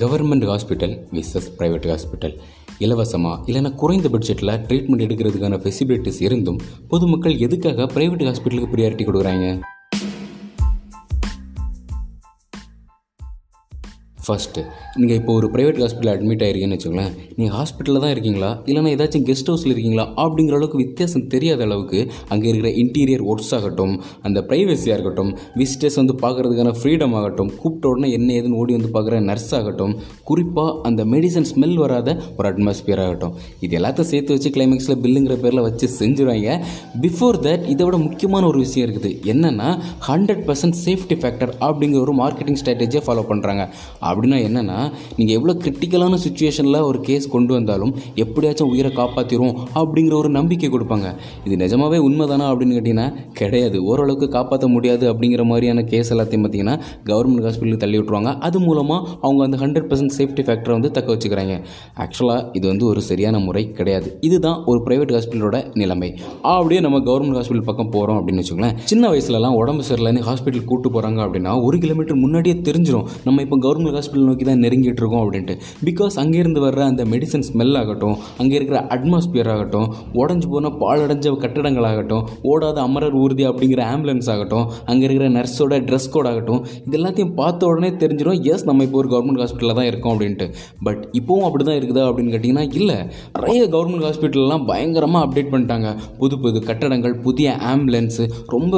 [0.00, 2.34] Government hospital versus private hospital
[2.78, 9.46] இலவசமாக இல்லைன்னா குறைந்த பட்ஜெட்டில் ட்ரீட்மெண்ட் எடுக்கிறதுக்கான ஃபெசிலிட்டிஸ் இருந்தும் பொதுமக்கள் எதுக்காக ப்ரைவேட் ஹாஸ்பிட்டலுக்கு ப்ரியாரிட்டி கொடுக்குறாங்க?
[14.26, 14.62] ஃபஸ்ட்டு
[15.00, 18.50] நீங்கள் இப்போ ஒரு ப்ரைவேட் ஹாஸ்பிட்டலில் அட்மிட் ஆகிருக்கீங்கன்னு வச்சுக்கோங்களேன் நீங்கள் ஹாஸ்பிட்டலில் தான் இருக்கீங்களா?
[18.68, 20.04] இல்லைனா ஏதாச்சும் கெஸ்ட் ஹவுஸில் இருக்கீங்களா?
[20.24, 22.00] அப்படிங்கிற அளவுக்கு வித்தியாசம் தெரியாத அளவுக்கு
[22.32, 23.94] அங்கே இருக்கிற இன்டீரியர் ஒர்க்ஸ் ஆகட்டும்
[24.26, 25.30] அந்த ப்ரைவசியாக இருக்கட்டும்
[25.60, 29.94] விசிட்டர்ஸ் வந்து பார்க்குறதுக்கான ஃப்ரீடம் ஆகட்டும் கூப்பிட்ட உடனே என்ன ஏதுன்னு ஓடி வந்து பார்க்குற நர்ஸ் ஆகட்டும்
[30.30, 32.08] குறிப்பாக அந்த மெடிசன் ஸ்மெல் வராத
[32.38, 33.34] ஒரு அட்மாஸ்பியர் ஆகட்டும்.
[33.64, 36.56] இது எல்லாத்தையும் சேர்த்து வச்சு கிளைமேக்ஸில் பில்லுங்கிற பேரில் வச்சு செஞ்சுருவாங்க.
[37.04, 39.12] பிஃபோர் தட் இதை விட முக்கியமான ஒரு விஷயம் இருக்குது.
[39.32, 39.68] என்னென்னா
[40.08, 43.64] ஹண்ட்ரட் பர்சன்ட் சேஃப்டி ஃபேக்டர் அப்படிங்கிற ஒரு மார்க்கெட்டிங் ஸ்ட்ராட்டஜியை ஃபாலோ பண்ணுறாங்க
[44.12, 44.78] அப்படின்னா என்னென்னா
[45.18, 47.92] நீங்கள் எவ்வளோ கிரிட்டிக்கலான சுச்சுவேஷனில் ஒரு கேஸ் கொண்டு வந்தாலும்
[48.24, 51.08] எப்படியாச்சும் உயிரை காப்பாற்றிடும் அப்படிங்கிற ஒரு நம்பிக்கை கொடுப்பாங்க.
[51.46, 53.08] இது நிஜமாவே உண்மைதானா அப்படின்னு கேட்டிங்கன்னா
[53.40, 53.78] கிடையாது.
[53.90, 56.76] ஓரளவுக்கு காப்பாற்ற முடியாது அப்படிங்கிற மாதிரியான கேஸ் எல்லாத்தையும் பார்த்தீங்கன்னா
[57.10, 61.54] கவர்மெண்ட் ஹாஸ்பிட்டலுக்கு தள்ளி விட்ருவாங்க அது மூலமாக அவங்க அந்த ஹண்ட்ரட் பர்சன்ட் சேஃப்டி ஃபேக்டரை வந்து தக்க வச்சுக்கிறாங்க.
[62.04, 64.08] ஆக்சுவலாக இது வந்து ஒரு சரியான முறை கிடையாது.
[64.28, 66.10] இதுதான் ஒரு ப்ரைவேட் ஹாஸ்பிட்டலோட நிலைமை.
[66.54, 68.76] அப்படியே நம்ம கவர்மெண்ட் ஹாஸ்பிட்டல் பக்கம் போகிறோம் அப்படின்னு வச்சுக்கோங்களேன்.
[68.90, 73.92] சின்ன வயசுலலாம் உடம்பு சரியில்லைன்னு ஹாஸ்பிட்டல் கூட்டு போகிறாங்க அப்படின்னா ஒரு கிலோமீட்டர் முன்னாடியே தெரிஞ்சிடும் நம்ம இப்போ கவர்மெண்ட்
[74.02, 75.56] ஹாஸ்பிட்டல் நோக்கி தான் நெருங்கிட்டு இருக்கோம் அப்படின்ட்டு.
[75.88, 79.86] பிகாஸ் அங்கேருந்து வர்ற அந்த மெடிசன் ஸ்மெல் ஆகட்டும் அங்கே இருக்கிற அட்மாஸ்பியர் ஆகட்டும்
[80.20, 86.08] உடஞ்சி போன பாழடைஞ்ச கட்டிடங்கள் ஆகட்டும் ஓடாத அமரர் ஊர்தி அப்படிங்கிற ஆம்புலன்ஸ் ஆகட்டும் அங்கே இருக்கிற நர்ஸோட ட்ரெஸ்
[86.14, 90.12] கோட் ஆகட்டும் இது எல்லாத்தையும் பார்த்த உடனே தெரிஞ்சிடும் எஸ் நம்ம இப்போ ஒரு கவர்மெண்ட் ஹாஸ்பிட்டலில் தான் இருக்கோம்
[90.14, 90.46] அப்படின்ட்டு.
[90.86, 92.96] பட் இப்போவும் அப்படி தான் இருக்குதா அப்படின்னு கேட்டிங்கன்னா இல்லை.
[93.36, 95.88] நிறைய கவர்மெண்ட் ஹாஸ்பிட்டல்லாம் பயங்கரமாக அப்டேட் பண்ணிட்டாங்க.
[96.20, 98.74] புது புது கட்டடங்கள் புதிய ஆம்புலன்ஸு ரொம்ப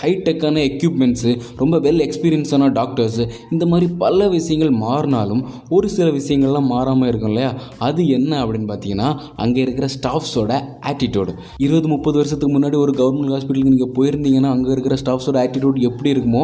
[0.00, 7.08] ஹைடெக்கான எக்யூப்மெண்ட்ஸு ரொம்ப வெல் எக்ஸ்பீரியன்ஸான டாக்டர்ஸு இந்த மாதிரி பல விஷயங்கள் மாறினாலும் ஒரு சில விஷயங்கள்லாம் மாறாமல்
[7.08, 7.50] இருக்கும் இல்லையா?
[7.78, 10.52] அது என்ன அப்படின்னு பார்த்தீங்கன்னா அங்கே இருக்கிற ஸ்டாஃப்ஸோட
[10.90, 16.10] ஆட்டிடியூடு இருபது முப்பது வருஷத்துக்கு முன்னாடி ஒரு கவர்மெண்ட் ஹாஸ்பிட்டலுக்கு நீங்கள் போயிருந்தீங்கன்னா அங்கே இருக்கிற ஸ்டாஃப்ஸோட ஆட்டிடியூட் எப்படி
[16.14, 16.42] இருக்குமோ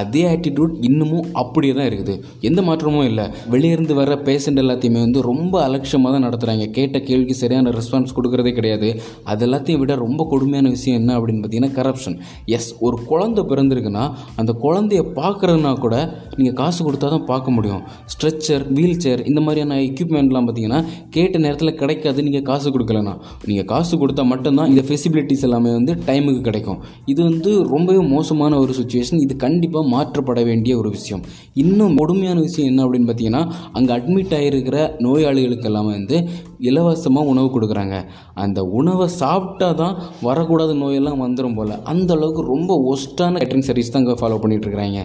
[0.00, 2.14] அதே ஆட்டிடியூட் இன்னமும் அப்படியே தான் இருக்குது.
[2.40, 3.24] எந்த மாற்றமும் இல்லை.
[3.48, 8.52] வெளியே இருந்து வர பேஷண்ட் எல்லாத்தையுமே வந்து ரொம்ப அலட்சியமாக தான் நடத்துகிறாங்க கேட்ட கேள்விக்கு சரியான ரெஸ்பான்ஸ் கொடுக்கறதே
[8.52, 9.00] கிடையாது.
[9.24, 14.04] அது எல்லாத்தையும் விட ரொம்ப கொடுமையான விஷயம் என்ன அப்படின்னு பார்த்தீங்கன்னா கரப்ஷன் எஸ் ஒரு குழந்தை பிறந்திருக்குன்னா
[14.36, 15.96] அந்த குழந்தைய பார்க்குறதுனா கூட
[16.38, 17.82] நீங்கள் காசு கொடுத்தா தான் பார்க்க முடியும்.
[18.12, 20.80] ஸ்ட்ரெச்சர் வீல் சேர் இந்த மாதிரியான எக்யூப்மெண்ட்லாம் பார்த்தீங்கன்னா
[21.16, 23.14] கேட்ட நேரத்தில் கிடைக்காது நீங்கள் காசு கொடுக்கலனா
[23.48, 26.80] நீங்கள் காசு கொடுத்தா மட்டும்தான் இந்த ஃபெசிபிலிட்டிஸ் எல்லாமே வந்து டைமுக்கு கிடைக்கும்.
[27.12, 31.22] இது வந்து ரொம்பவே மோசமான ஒரு சுச்சுவேஷன் இது கண்டிப்பாக மாற்றப்பட வேண்டிய ஒரு விஷயம்.
[31.64, 33.42] இன்னும் கொடுமையான விஷயம் என்ன அப்படின்னு பார்த்தீங்கன்னா
[33.78, 34.76] அங்கே அட்மிட் ஆகிருக்கிற
[35.06, 36.18] நோயாளிகளுக்கு எல்லாமே வந்து
[36.68, 37.96] இலவசமாக உணவு கொடுக்குறாங்க.
[38.42, 39.96] அந்த உணவை சாப்பிட்டா தான்
[40.26, 41.74] வரக்கூடாத நோயெல்லாம் வந்துடும் போல்.
[41.92, 45.00] அந்த அளவுக்கு ரொம்ப ஒஸ்ட்டான கேட்ரிங் சர்வீஸ் தான் அங்கே ஃபாலோ பண்ணிகிட்டு இருக்கிறாங்க.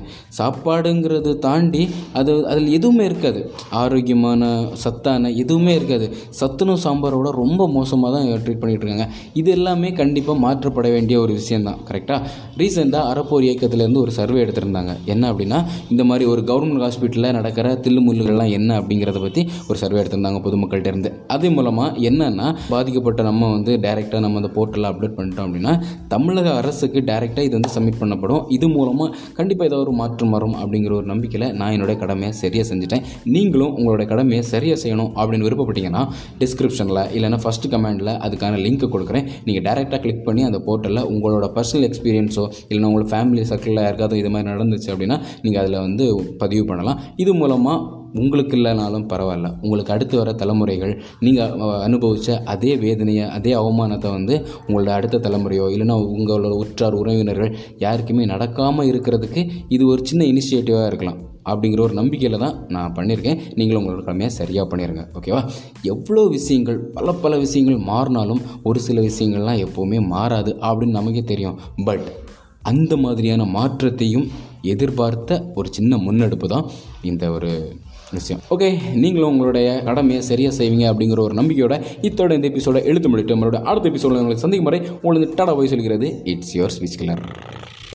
[1.21, 1.83] சாப்பாடுங்கிறது தாண்டி
[2.19, 3.41] அது அதில் எதுவுமே இருக்காது.
[3.81, 4.41] ஆரோக்கியமான
[4.83, 6.05] சத்தான எதுவுமே இருக்காது.
[6.39, 9.07] சத்துணவு சாம்பாரோட ரொம்ப மோசமாக தான் ட்ரீட் பண்ணிகிட்டு இருக்காங்க.
[9.39, 12.19] இது எல்லாமே கண்டிப்பாக மாற்றப்பட வேண்டிய ஒரு விஷயந்தான் கரெக்டாக
[12.61, 14.93] ரீசெண்டாக அறப்போர் இயக்கத்துலேருந்து ஒரு சர்வே எடுத்திருந்தாங்க.
[15.13, 15.59] என்ன அப்படின்னா
[15.93, 21.11] இந்த மாதிரி ஒரு கவர்மெண்ட் ஹாஸ்பிட்டலில் நடக்கிற தில்லுமுல்லுகள்லாம் என்ன அப்படிங்கிறத பற்றி ஒரு சர்வே எடுத்திருந்தாங்க பொதுமக்கள்கிட்ட இருந்து.
[21.35, 25.73] அது மூலமாக என்னென்னா பாதிக்கப்பட்ட நம்ம வந்து டைரெக்டாக நம்ம அந்த போர்ட்டலில் அப்டேட் பண்ணிட்டோம் அப்படின்னா
[26.13, 28.43] தமிழக அரசுக்கு டைரெக்டாக இது வந்து சப்மிட் பண்ணப்படும்.
[28.57, 29.09] இது மூலமாக
[29.39, 33.05] கண்டிப்பாக ஏதாவது ஒரு மாற்றம் வரும் அப்படிங்கிற ஒரு நம்பிக்கையில் நான் என்னுடைய கடமையை சரியாக செஞ்சுட்டேன்.
[33.35, 36.03] நீங்களும் உங்களோட கடமையை சரியாக செய்யணும் அப்படின்னு விருப்பப்பட்டீங்கன்னா
[36.43, 39.25] டிஸ்கிரிப்ஷனில் இல்லைனா ஃபஸ்ட்டு கமெண்டில் அதுக்கான லிங்க் கொடுக்குறேன்.
[39.47, 44.31] நீங்கள் டேரெக்டாக கிளிக் பண்ணி அந்த போர்ட்டலில் உங்களோட பர்சனல் எக்ஸ்பீரியன்ஸோ இல்லைனா உங்களோட ஃபேமிலி சர்க்கிளில் யாருக்காவது இது
[44.35, 46.05] மாதிரி நடந்துச்சு அப்படின்னா நீங்கள் அதில் வந்து
[46.43, 47.01] பதிவு பண்ணலாம்.
[47.23, 47.79] இது மூலமாக
[48.19, 49.49] உங்களுக்கு இல்லைனாலும் பரவாயில்ல.
[49.61, 51.51] உங்களுக்கு அடுத்து வர தலைமுறைகள் நீங்கள்
[51.87, 54.35] அனுபவித்த அதே வேதனையை அதே அவமானத்தை வந்து
[54.67, 61.19] உங்களோட அடுத்த தலைமுறையோ இல்லைன்னா உங்களோட உற்றார் உறவினர்கள் யாருக்குமே நடக்காமல் இருக்கிறதுக்கு இது ஒரு சின்ன இனிஷியேட்டிவாக இருக்கலாம்.
[61.51, 63.39] அப்படிங்கிற ஒரு நம்பிக்கையில் தான் நான் பண்ணியிருக்கேன்.
[63.57, 65.39] நீங்களும் உங்களோட கடமையை சரியாக பண்ணிடுங்க ஓகேவா?
[65.93, 71.57] எவ்வளோ விஷயங்கள் பல பல விஷயங்கள் மாறினாலும் ஒரு சில விஷயங்கள்லாம் எப்போவுமே மாறாது அப்படின்னு நமக்கே தெரியும்.
[71.85, 72.05] பட்
[72.71, 74.27] அந்த மாதிரியான மாற்றத்தையும்
[74.61, 76.67] எதிர்பார்த்த ஒரு சின்ன முன்னெடுப்பு தான்
[77.01, 77.51] இந்த ஒரு
[78.13, 83.35] விஷயம் ஓகே நீங்களும் உங்களுடைய கடமையை சரியாக செய்வீங்க அப்படிங்கிற ஒரு நம்பிக்கையோட இத்தோட இந்த எபிசோட எழுத்து முடிட்டு
[83.35, 87.23] நம்மளோட அடுத்த எபிசோட உங்களை சந்திக்கும் முறை உங்களுக்கு டடா போய் சொல்கிறது இட்ஸ் யுவர் ஸ்பீச் கிளர்